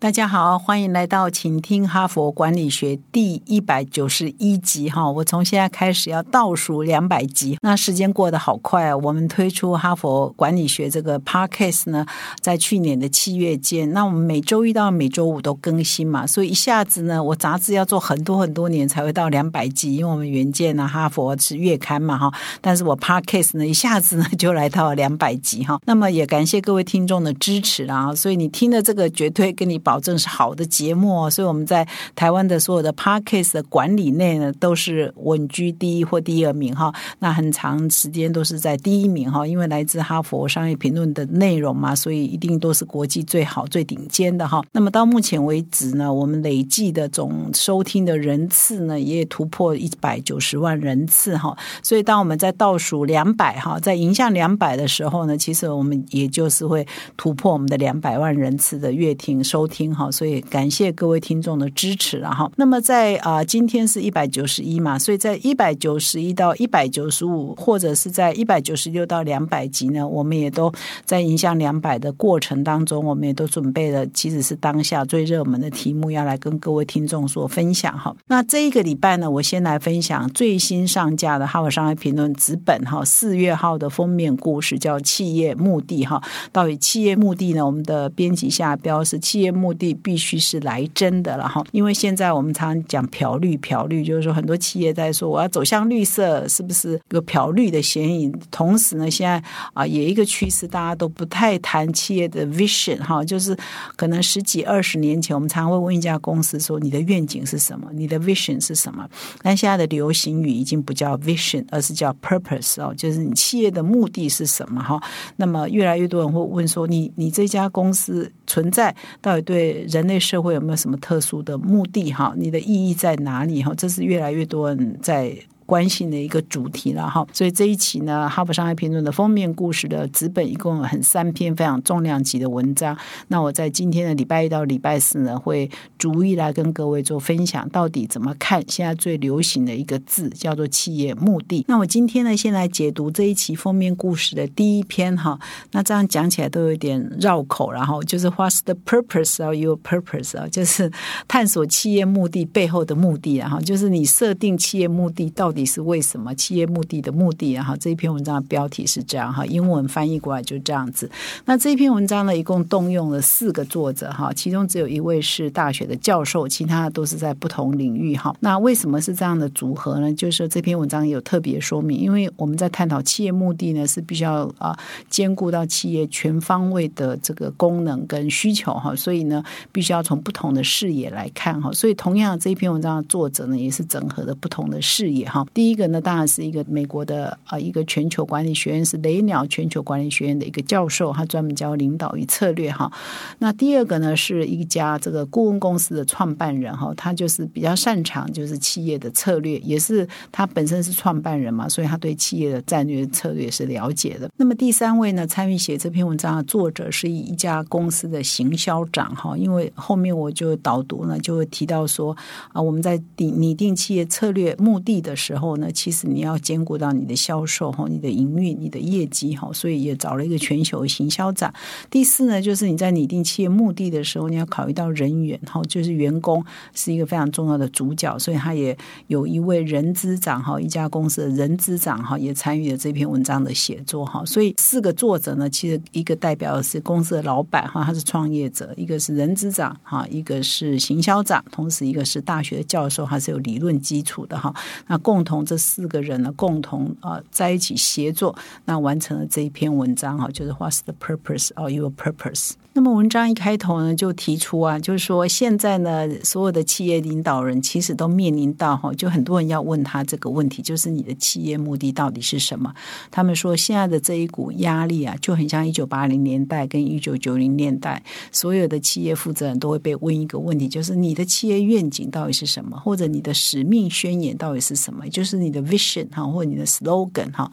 [0.00, 5.10] 大家好，欢迎来到请听哈佛管理学第一百九十一集哈。
[5.10, 8.96] 我从现在开始要倒数两百集，那时间过得好快啊！
[8.96, 12.06] 我们推出哈佛管理学这个 podcast 呢，
[12.40, 25.80] 在去年的七月间，那我们每周一到每周五都更新嘛，所以一下子呢，我杂志要做很多很多年才会到两百集，因为我们原件呢哈佛是月刊嘛哈，但是我 podcast 呢一下子呢就来到两百集哈。
[25.86, 29.98] 那么也感谢各位听众的支持啦，所以你听的这个绝对跟你保。
[29.98, 31.84] 证是好的节目，所以我们在
[32.14, 36.94] 台湾的所有的 podcast 的管理内呢，都是稳居第一或第二名哈。
[37.18, 44.62] 那很长时间都是在第一名哈，因为来自哈佛商业评论的内容嘛，所以一定都是国际最好、最顶尖的哈。
[44.70, 51.58] 那么到目前为止呢，我们累计的总收听的人次呢，也突破一百九十万人次哈。
[51.82, 59.77] 所以当我们在倒数两百哈，在迎向两百的时候呢，其实我们也就是会突破我们的两百万人次的乐听收听。
[59.78, 62.50] 听好，所以感谢各位听众的支持了哈。
[62.56, 70.72] 那么在啊，今天是一百九十一嘛，所以在一百九十一到一百九十五，或者是在一百九十六到两百集呢，我们也都
[71.04, 78.12] 在影响两百的过程当中，我们也都准备了，其实是当下最热门的题目要来跟各位听众所分享哈。
[78.26, 86.20] 那这一个礼拜呢，我先来分享最新上架的《哈佛商业评论》纸本哈，四月号的封面故事叫“企业目的”哈。
[86.50, 87.64] 到底企业目的呢？
[87.64, 89.67] 我们的编辑下标是企业目。
[89.68, 98.32] 目的必须是来真的了哈，因为现在我们常讲漂绿，漂绿就是说很多企业在说我要走向绿色，是不是有漂绿的嫌疑？
[98.50, 99.42] 同时呢，现在
[99.74, 103.54] 啊，有一个趋势，大家都不太谈企业的 vision 哈，就是
[103.94, 109.06] 可能十几二十年前，我们常会问一家公司说你的愿景是什么，你的 vision 是什么？
[109.42, 114.98] 但现在的流行语已经不叫 vision，而是叫 purpose 哦，就是你企业的目的是什么哈？
[115.36, 119.86] 那么越来越多人会问说，你你这家公司存在到底对？
[119.88, 122.12] 人类社会有没有什么特殊的目的？
[122.12, 123.62] 哈，你的意义在哪里？
[123.62, 125.32] 哈，这是越来越多人在。
[125.68, 132.96] 关心的一个主题了哈，所以这一期呢，《哈佛商业评论》的封面故事的纸本一共有很三篇非常重量级的文章。
[133.26, 141.62] 那我在今天的礼拜一到礼拜四呢，会逐一来跟各位做分享，到底怎么看现在最流行的一个字叫做企业目的。
[141.68, 145.38] 那我今天呢，先来解读这一期封面故事的第一篇哈。
[145.72, 150.48] 那这样讲起来都有点绕口，然后就是 What's the purpose of your purpose 啊？
[150.48, 150.90] 就是
[151.28, 155.57] 探索企业目的背后的目的，然后就是你设定企业目的到底。
[155.58, 157.52] 底是为什么企业目的的目的？
[157.54, 161.10] 然后这一篇文章的标题是这样哈，英文翻译过来就这样子。
[161.44, 168.34] 那这一篇文章呢，一共动用了四个作者哈，其中只有一位是大学的教授，其他的都是在不同领域哈。
[168.38, 170.14] 那为什么是这样的组合呢？
[170.14, 174.78] 就是这篇文章有特别说明，因为我们在探讨企业目的呢，是必须要啊
[175.10, 179.42] 兼顾到企业全方位的这个功能跟需求哈，所以呢，
[179.72, 181.72] 必须要从不同的视野来看哈。
[181.72, 185.44] 所以同样这一篇文章的作者呢，也是整合了不同的视野哈。
[185.54, 192.92] 第一个呢，当然是一个美国的啊，一个全球管理学院是雷鸟全球管理学院的一个教授，他专门教领导与策略哈。
[193.38, 204.30] 那第二个呢，是一家这个顾问公司的创办人哈，他就是比较擅长就是企业的策略，也是他本身是创办人嘛，所以他对企业的战略策略是了解的。
[204.36, 212.16] 那么第三位呢，参与写这篇文章的作者是一家公司的行销长哈，因为后面我就导读呢，就会提到说
[212.52, 215.37] 啊，我们在拟拟定企业策略目的的时候。
[215.38, 221.52] 后呢，其实你要兼顾到你的销售哈，你的营运、你的业绩哈，所以也找了一个全球行销长。
[221.90, 226.44] 第四呢，就是你在拟定企业目的的时候，你要考虑到人员哈，就是员工
[226.74, 228.76] 是一个非常重要的主角，所以他也
[229.06, 234.24] 有一位人资长哈，一家公司的人资长哈，也参与了这篇文章的写作哈。
[234.24, 244.54] 所以四个作者呢，其实一个代表的是公司的老板哈，他是创业者；一个是人资长哈，一个是行销长，同时一个是大学的教授，他是有理论基础的哈。
[244.86, 245.44] 那共同。
[245.44, 248.34] 这四个人呢，共同啊在一起协作，
[248.64, 252.52] 那完成了这一篇文章哈，就是 What's the purpose of your purpose？
[252.78, 262.72] 那么文章一开头呢，就提出啊，就是说现在呢，所有的企业领导人其实都面临到哈，就很多人要问他这个问题，就是你的企业目的到底是什么？
[263.10, 275.04] 他们说现在的这一股压力啊，就很像一九八零年代跟一九九零年代，所有的企业负责人都会被问一个问题，就是你的企业愿景到底是什么，或者你的使命宣言到底是什么？
[275.08, 277.50] 就是你的 vision 哈，或者你的 slogan 哈，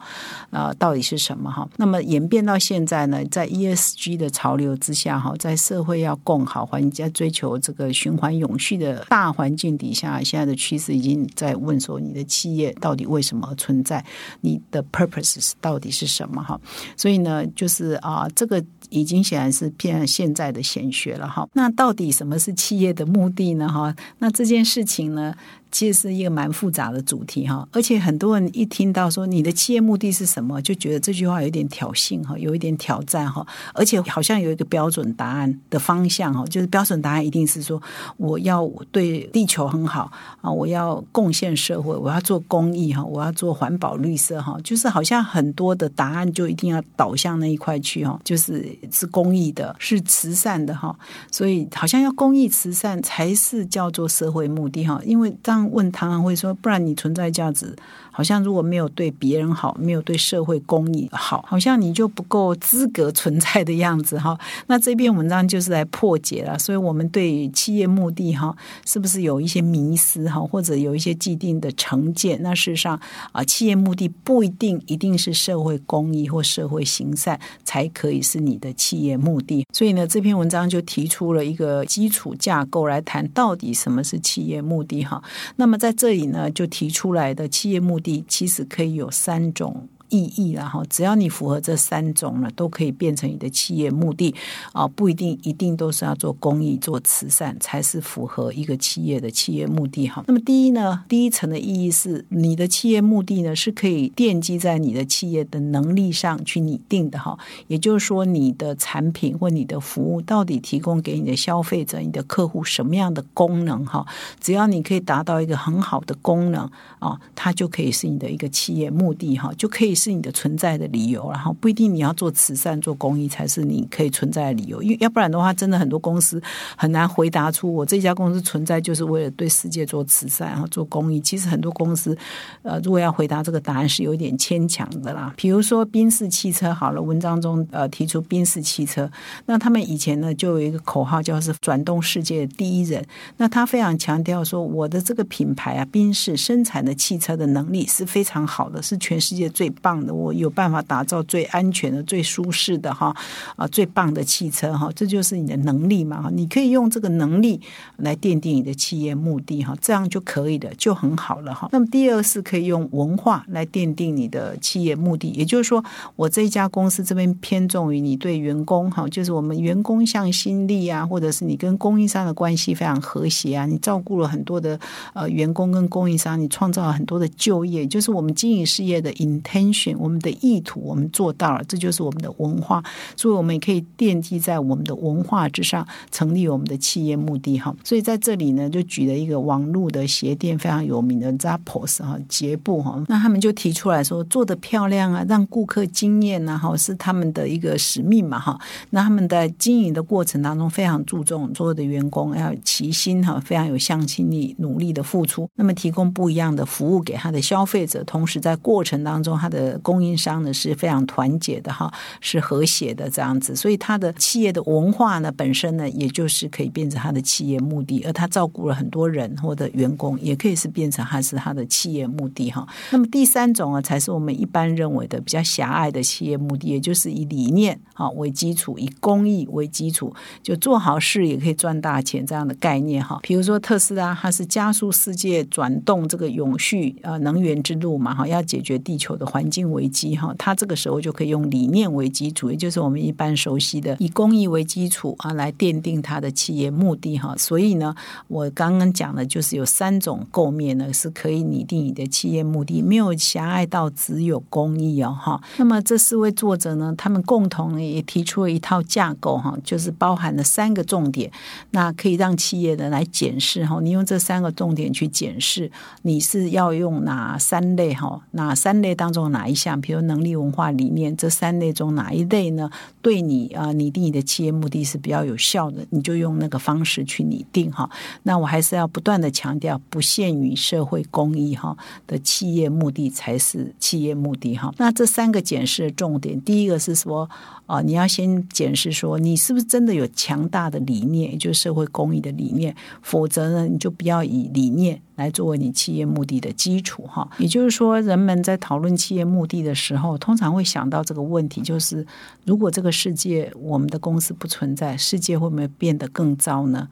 [0.50, 1.68] 啊，到底是什么哈？
[1.78, 14.04] 那么演变到现在呢，在 ESG 的潮流之下哈，在社会要共好，环境追求这个循环永续的大环境底下，现在的趋势已经在问说，你的企业到底为什么存在？
[14.40, 16.60] 你的 purposes 到底是什么哈？
[16.96, 21.48] 所以呢，就是啊，这个已经显然是偏现在的显学了哈。
[21.52, 23.68] 那到底什么是企业的目的呢？
[23.68, 25.34] 哈，那这件事情呢？
[25.76, 37.78] 其实是一个蛮复杂的主题哈，而且很多人一听到说你的企业目的是什么，就觉得这句话有点挑衅哈，有一点挑战哈，而且好像有一个标准答案的方向哈，就是标准答案一定是说
[38.16, 50.98] 我要对地球很好啊，我要贡献社会，我要做公益哈，我要做环保绿色哈，就是好像很多的答案就一定要导向那一块去哈，就是是公益的，是慈善的哈，
[51.30, 57.74] 所以好像要公益慈善才是叫做社会目的哈，因为当问唐安会说，不然你存在价值。
[58.16, 64.38] 好像如果没有对别人好，没有对社会公益好，好像你就不够资格存在的样子哈。
[64.68, 72.40] 那这篇文章就是来破解了，所以我们对企业目的哈，是不是有一些迷思哈，或者有一些既定的成见？
[72.40, 72.98] 那事实上
[73.32, 79.66] 啊，企业目的不一定一定是社会公益或社会行善才可以是你的企业目的。
[79.74, 85.22] 所以呢，这篇文章就提出了一个基础架构来谈到底什么是企业目的哈。
[85.56, 88.05] 那么在这里呢，就提出来的企业目的。
[88.28, 89.88] 其实可以有三种。
[90.08, 94.34] 意义，然后只要你符合这三种呢，都可以变成你的企业目的
[94.72, 100.22] 啊，不一定一定都是要做公益、做慈善才是符合一个企业的企业目的哈。
[100.28, 107.36] 那么第一呢，第一层的意义是你的企业目的呢是可以奠基在你的企业的能力上去拟定的哈。
[107.66, 114.06] 也就是说，你的产品或你的服务到底提供给你的消费者、你的客户什么样的功能哈？
[114.38, 116.70] 只要你可以达到一个很好的功能
[117.00, 119.95] 啊，它就可以是你的一个企业目的哈，就可以。
[119.96, 126.40] 是你的存在的理由，然后不一定你要做慈善、做公益才是你可以存在的理由，因为要不然的话，真的很多公司
[126.76, 131.20] 很难回答出我这家公司存在就是为了对世界做慈善、然后做公益。
[131.20, 132.16] 其实很多公司，
[132.62, 135.32] 呃，如果要回答这个答案是有点牵强的啦。
[135.36, 139.08] 比如说宾士汽车，好了，文章中呃提出宾士汽车，
[139.46, 143.04] 那他们以前呢就有一个口号叫是转动世界第一人，
[143.36, 149.72] 那他非常强调说我的这个品牌啊，宾士生产的汽车的能力是非常好的，是全世界最。
[149.86, 153.14] 棒的，我有办法打造最安全的、最舒适的哈
[153.54, 157.60] 啊，最棒的汽车哈，这就是你的能力嘛哈，你可以用这个能力
[157.98, 161.68] 来奠定你的企业目的哈，这样就可以的，就很好了哈。
[161.70, 165.84] 那么第二是可以用文化来奠定你的企业目的，也就是说，
[166.16, 174.76] 我这家公司这边偏重于你对员工哈，就是我们员工向心力啊，或者是你跟供应商的关系非常和谐啊，你照顾了很多的
[175.14, 179.75] 呃员工跟供应商，你创造了很多的就业，就是我们经营事业的 intention。
[179.76, 182.82] 选我们的意图，我们做到了，这就是我们的文化，
[183.16, 187.74] 所以我们也可以奠基在我们的文化之上，成立我们的企业目的哈。
[187.84, 198.58] 所以在这里呢，就举了一个网络的鞋店非常有名的 Zappos 哈，杰布哈，那他们就提出来说，做的漂亮啊，让顾客惊艳啊，哈，是他们的一个使命嘛哈。
[198.90, 209.65] 那他们在经营的过程当中，非常注重所有的员工要齐心哈，非常有向心力，努力的付出，那么提供不一样的服务给他的消费者，同时在过程当中他的。
[209.78, 222.66] 供应商呢是非常团结的哈，是和谐的这样子，所以他的企业的文化呢本身呢，也就是可以变成他的企业目的，而他照顾了很多人或者员工，也可以是变成他是他的企业目的哈。
[222.90, 233.18] 那么第三种啊，才是我们一般认为的比较狭隘的企业目的，也就是以理念哈为基础，以公益为基础，就做好事也可以赚大钱这样的概念哈。
[233.22, 239.46] 比如说特斯拉，它是加速世界转动这个永续呃能源之路嘛哈，要解决地球的环。
[239.48, 247.34] 境境危机哈，它这个时候就可以用理念为基础，也就是我们一般熟悉的以公益为基础啊，来奠定它的企业目的哈。
[247.38, 247.94] 所以呢，
[248.28, 255.40] 我刚刚讲的就是有三种构面呢，是可以拟定你的企业目的，没有狭隘到只有公益哦哈。
[255.56, 261.30] 那么这四位作者呢，他们共同也提出了一套架构哈，就是包含了三个重点，
[261.70, 263.80] 那可以让企业的来检视哈。
[263.80, 265.70] 你用这三个重点去检视，
[266.02, 268.20] 你是要用哪三类哈？
[268.32, 269.30] 哪三类当中？
[269.30, 269.80] 哪一项？
[269.80, 272.70] 比如能力、文化、理念这三类中哪一类呢？
[273.00, 277.88] 对你啊，拟定你的企业目的是比较有效的，你就用那个方式去拟定哈。
[278.24, 281.76] 那我还是要不断的强调，不限于社会公益哈
[282.06, 284.74] 的企业目的才是企业目的哈。
[284.78, 287.28] 那这三个检视的重点，第一个是说
[287.66, 295.00] 啊，你要先检视说你是不是真的有强大的理念，也就是社会公益的理念，否则呢，你就不要以理念。
[295.16, 297.28] 来作为你企业目的的基础哈。
[297.38, 302.06] 也就是说，人们在讨论企业目的的时候，通常会想到这个问题：就是
[302.44, 306.88] 如果这个世界我们的公司不存在，世界会不会变得更糟呢？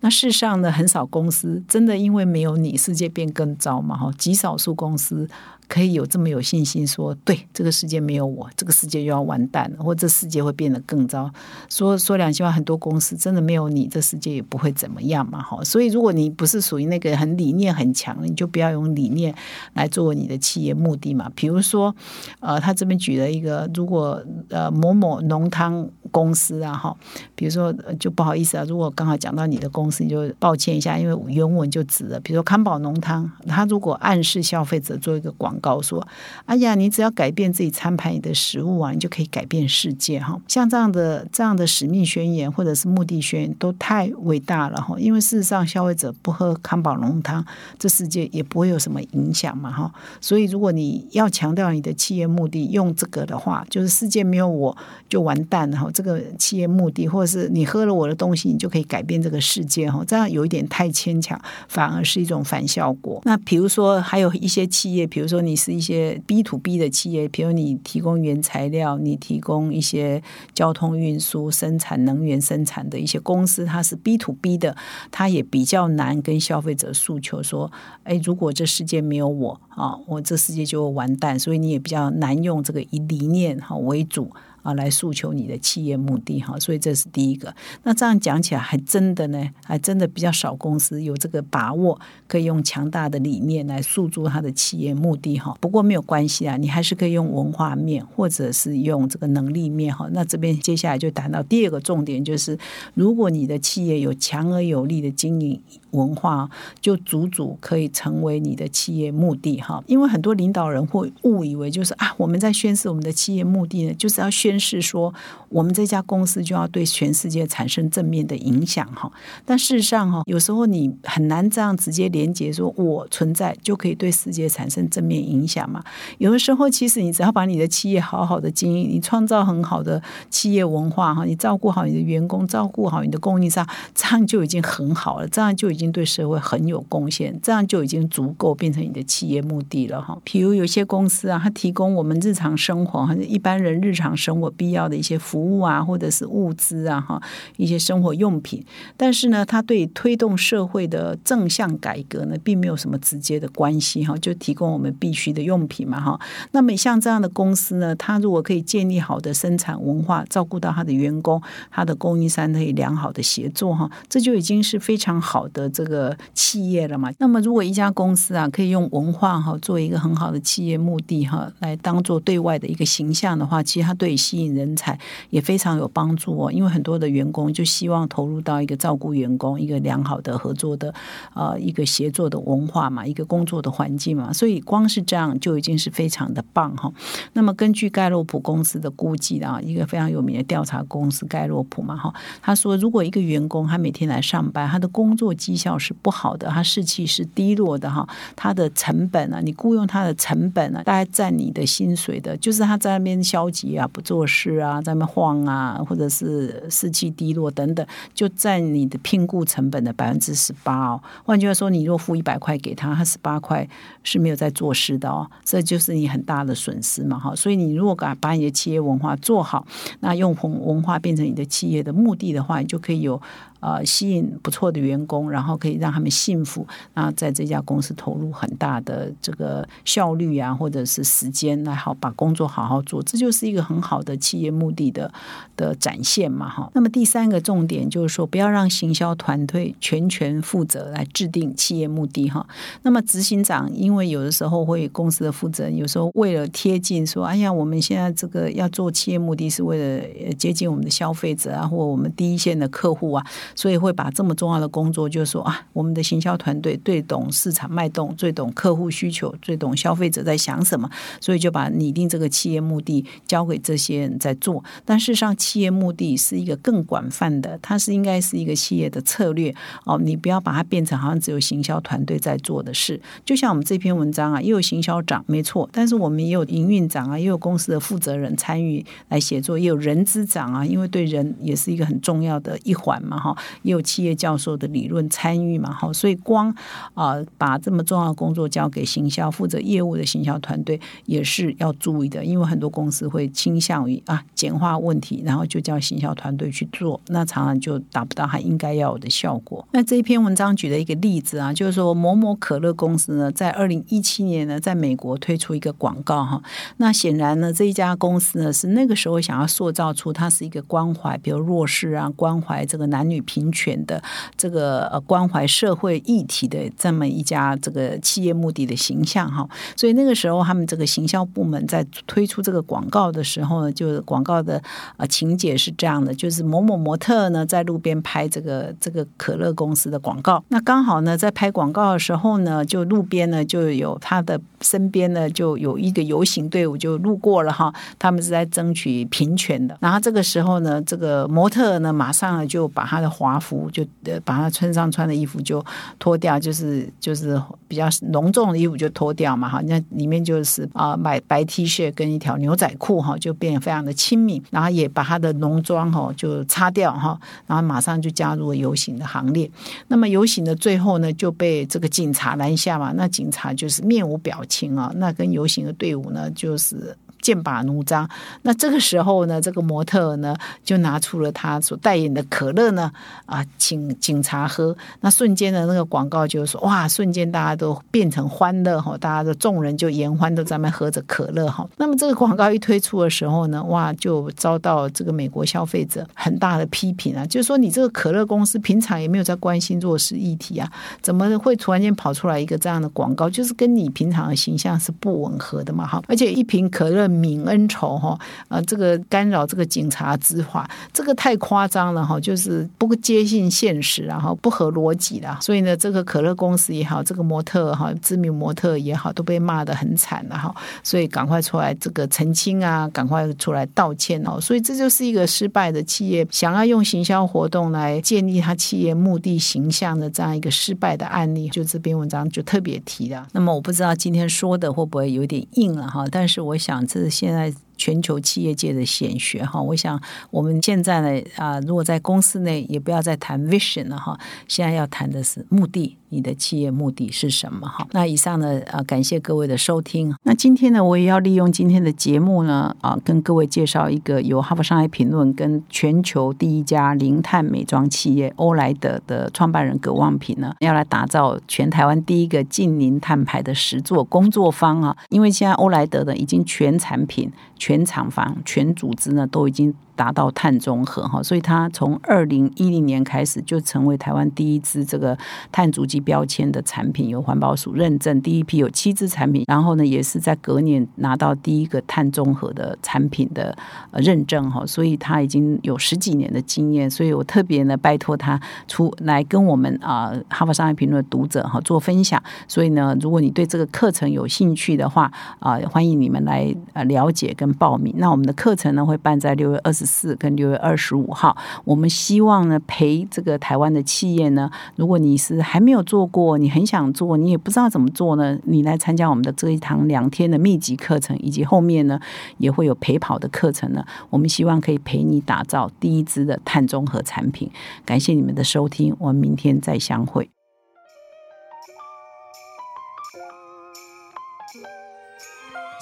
[0.00, 3.96] 那世上呢，很少公司真的因为没有你，世界变更糟嘛？
[3.96, 5.26] 哈，极少数公司。
[5.68, 11.28] 可以有这么有信心说，对这个世界没有我，这个世界就要完蛋了，或这世界会变得更糟。
[11.68, 15.42] 说说两句话，很多公司真的没有你，这世界也不会怎么样嘛。
[15.42, 19.34] 哈，所以如果你不是属于那个很理念很强，你就不要用理念
[19.74, 21.28] 来作为你的企业目的嘛。
[21.34, 21.92] 比如说，
[22.38, 26.96] 呃，他这边举了一个，如果呃某某浓汤公司啊，哈，
[27.34, 35.55] 比如说就不好意思啊，如果刚好讲到你的公司，你就抱歉一下，因为原文就指了，比如说康宝浓汤，他如果暗示消费者做一个广。
[35.60, 36.06] 告说
[36.46, 40.40] ：“哎呀，你只要改变自己餐盘里的食物啊，你就可以改变世界哈。
[40.48, 44.98] 像这样的这样的使命宣言或者是目的宣言都太伟大了哈。
[44.98, 47.44] 因为事实上，消费者不喝康宝浓汤，
[47.78, 49.92] 这世界也不会有什么影响嘛哈。
[50.20, 54.76] 所以，如果你要强调你的企业目的，用这个的话，就是世界没有我
[55.08, 55.88] 就完蛋了哈。
[55.94, 60.02] 这个企业目的，或者是你喝了我的东西，你就可以改变这个世界哈。
[60.06, 63.20] 这样有一点太牵强，反而是一种反效果。
[63.24, 65.36] 那比如说，还有一些企业，比如说。
[65.46, 70.22] 你是一些 B to B 的企业，比如你提供原材料，你提供一些
[70.52, 74.76] 交通运输、生产能源生产的一些公司，它是 B to B 的，
[75.10, 77.70] 它也比较难跟消费者诉求说，
[78.02, 84.30] 哎，如果这世界没有我啊，我这世界就完蛋，所以你也比较难用这个以理念哈为主。
[84.66, 87.54] 啊，来诉求你的企业目的哈，所以这是第一个。
[87.84, 95.56] 那这样讲起来，还真的呢，还真的比较少公司有这个把握，可以用强大的理念来诉诸他的企业目的哈。
[95.60, 100.08] 不过没有关系啊，你还是可以用文化面，或者是用这个能力面哈。
[100.12, 102.58] 那这边接下来就谈到第二个重点，就是
[102.94, 105.60] 如果你的企业有强而有力的经营。
[105.92, 106.48] 文化
[106.80, 115.12] 就足足可以成为你的企业目的哈，因为很多领导人会误以为就是啊，我们在宣示我们的企业目的呢，就是要宣示说
[115.48, 119.10] 我们这家公司就要对全世界产生正面的影响哈。
[119.44, 125.82] 但事实上哈，有时候你很难这样直接连接说我存在就可以对世界产生正面影响嘛。
[126.18, 135.86] 有的时候其实你只要把你的企业好好的经营，你创造很好的企业文化哈，你照顾好你的员工，照顾好你的供应商，这样就已经很好了，这样就已经。
[135.96, 140.18] 对社会很有贡献，这样就已经足够变成你的企业目的了哈。
[140.24, 147.22] 比如有些公司啊，它提供我们日常生活者一般人日常生活必要的一些服务啊，或者是物资啊哈，
[147.56, 148.62] 一些生活用品。
[148.96, 156.20] 但是呢，它对推动社会的正向改革呢，并没有什么直接的关系哈，就提供我们必须的用品嘛哈。
[156.50, 161.40] 那么像这样的公司呢，它如果可以建立好的生产文化，照顾到他的员工，
[161.70, 165.65] 他的供应商可以良好的协作哈，这就已经是非常好的。
[165.70, 167.10] 这个企业了嘛？
[167.18, 174.98] 那么如果一家公司啊，可以用文化哈作为一个很好的企业目的哈，来当做对外的一个形象的话，其实它对吸引人才
[175.30, 176.52] 也非常有帮助哦。
[176.52, 180.94] 因为很多的员工就希望投入到一个照顾员工、一个良好的合作的
[181.34, 184.32] 呃一个协作的文化嘛，一个工作的环境嘛。
[184.32, 186.92] 所以光是这样就已经是非常的棒哈。
[187.32, 211.00] 那么根据盖洛普公司的估计啊，一个非常有名的调查公司盖洛普嘛哈，他说如果一个员工他每天来上班，他的工作绩绩效是不好的，他士气是低落的哈，他的成本啊，你雇佣他的成本啊，大概占你的薪水的，就是他在那边消极啊，不做事啊，在那边晃啊，或者是士气低落等等，就占你的聘雇成本的百分之十八哦。
[211.24, 213.66] 换句话说，你若付一百块给他，他十八块
[214.02, 217.34] 是没有在做事的哦，这就是你很大的损失嘛哈。
[217.34, 219.66] 所以你如果敢把你的企业文化做好，
[220.00, 223.18] 那用文文化变成你的企业的目的的话，你就可以有。
[223.60, 235.12] 呃，吸引不错的员工，然后可以让他们幸福，那在这家公司投入很大的这个效率啊，或者是时间来好把工作好好做，这就是一个很好的企业目的的
[235.56, 236.70] 的展现嘛，哈。
[236.74, 242.46] 那么第三个重点就是说，不要让行销团队全权负责来制定企业目的，哈。
[242.82, 253.26] 那么执行长因为有的时候会公司的负责人有时候为了贴近说，哎呀，我们现在这个要做企业目的是为了接近我们的消费者啊，或我们第一线的客户啊。
[253.54, 264.64] 所以会把这么重要的工作，就是说啊，我们的行销团队最懂市场脉动，最懂客户需求，最懂消费者在想什么，所以就把拟定这个企业目的交给这些些人在做。
[264.84, 269.96] 但事实上，企业目的是一个更广泛的，它是应该是一个企业的策略哦。
[270.02, 273.00] 你不要把它变成好像只有行销团队在做的事。
[273.24, 286.54] 就像我们这篇文章啊，也有行销长，没错，但是我们也有营运长啊，也有公司的负责人参与来写作，也有人资长啊，因为对人也是一个很重要的一环嘛，哈，也有企业教授的理论参与嘛，哈，所以光
[286.94, 299.66] 啊把这么重要的工作交给行销负责业务的行销团队也是要注意的，因为很多公司会倾向于啊简化问题，然后就叫行销团队去做，那常常就达不到它应该要有的效果。
[299.72, 306.42] 那这一篇文章举了一个例子啊，就是说某某可乐公司呢，在二零一七年呢，在美国推出一个广告哈，
[306.78, 314.02] 那显然呢，这一家公司呢是那个时候想要塑造出它是一个关怀，比如弱势啊，关怀这个男女平权的
[314.36, 324.62] 这个呃关怀社会议题的这么一家这个企业目的的形象哈，所以那个时候他们这个行销部门在推出这个广告的时候呢，就是广告的
[324.96, 345.64] 呃情节是这样的，就是某某模特呢在路边拍这个这个可乐公司的广告，那刚好呢在拍广告的时候呢，就路边呢就有他的身边呢就有一个游行队伍就路过了哈，他们是在争取平权的，然后这个时候呢，这个模特呢马上就把他的华服就呃把他身上穿的衣服就
[345.98, 359.50] 脱掉，就是就是比较隆重的衣服就脱掉嘛哈，那里面就是啊买白 T 恤跟一条牛仔裤哈，就变得非常的亲民，然后也把他的浓妆哈就擦掉哈，然后马上就加入了游行的行列。
[359.88, 366.94] 那么游行的最后呢，就被这个警察拦下嘛，那警察就是面无表情啊，那跟游行的队伍呢就是。
[367.26, 368.08] 剑拔弩张，
[368.42, 372.88] 那这个时候呢，这个模特呢就拿出了他所代言的可乐呢，
[373.24, 374.76] 啊，请警察喝。
[375.00, 381.68] 那瞬间的那个广告就是说，哇，瞬间大家都变成欢乐哈，大家的众人就言欢都在那喝着可乐哈。
[381.78, 390.70] 那么这个广告一推出的时候呢，哇，就遭到这个美国消费者很大的批评啊，就是说你这个可乐公司平常也没有在关心弱势议题啊，
[391.02, 396.00] 怎么会突然间跑出来一个这样的广告，就是跟你平常的形象是不吻合的嘛哈。
[396.06, 397.15] 而且一瓶可乐。
[397.16, 398.18] 泯恩仇哈，
[398.48, 405.34] 呃，这个干扰这个警察执法，这个太夸张了哈，就是不接近现实，然后不合逻辑的。
[405.40, 410.54] 所以呢，这个可乐公司也好，这个模特哈，知名模特也好，都被骂得很惨了哈。
[410.82, 414.38] 所以赶快出来这个澄清啊，赶快出来道歉哦。
[414.38, 421.48] 所以这就是一个失败的企业想要用行销活动来建立他企业目的形象的这样一个失败的案例。
[421.48, 423.26] 就这篇文章就特别提了。
[423.32, 427.05] 那么我不知道今天说的会不会有点硬了哈，但是我想这。
[427.10, 435.96] 现在全球企业界的显学哈，我想我们现在呢啊，如果在公司内也不要再谈 vision 了哈，现在要谈的是目的。
[436.08, 437.66] 你的企业目的是什么？
[437.66, 440.14] 哈，那以上呢啊，感谢各位的收听。
[440.22, 454.96] 那今天呢，我也要利用今天的节目呢啊，跟各位介绍一个由哈佛商业评论跟全球第一家零碳美妆企业欧莱德的创办人葛望平呢，要来打造全台湾第一个近零碳排的实作工作坊啊。
[455.08, 459.74] 因为现在欧莱德呢，已经全产品、全厂房、全组织呢，都已经。
[459.96, 465.16] 达到碳中和哈，所以它从二零一零年开始就成为台湾第一支这个
[465.50, 473.56] 碳足迹标签的产品，有环保署认证，第一批有七支产品，然后呢也是在隔年拿到第一个碳中和的产品的
[473.94, 487.94] 认证哈，所以他已经有十几年的经验，所以我特别呢拜托他出来跟我们啊哈佛商业评论读者哈做分享，所以呢如果你对这个课程有兴趣的话啊，欢迎你们来呃了解跟报名。
[487.96, 489.85] 那我们的课程呢会办在六月二十。
[489.86, 502.00] 四跟六月二十五号，我们希望呢陪这个台湾的企业呢，如果你是还没有做过，你很想做，你也不知道怎么做呢，你来参加我们的这一堂两天的密集课程，以及后面呢
[502.38, 503.84] 也会有陪跑的课程呢。
[504.10, 507.48] 我们希望可以陪你打造第一支的碳中和产品。
[507.84, 510.35] 感谢你们的收听，我们明天再相会。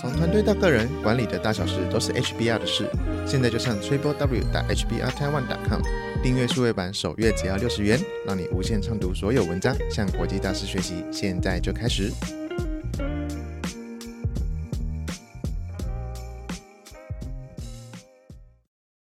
[0.05, 2.87] 从团队到个人，管理的大小事都是 HBR 的事。
[3.27, 5.81] 现在就上 triple w 打 hbr taiwan com
[6.23, 11.03] 订阅数位版，首月只要六十元，让你无限畅读所有文章，向国际大师学习。
[11.11, 12.13] 现在就开始。